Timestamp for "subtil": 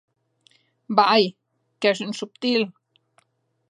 2.19-2.61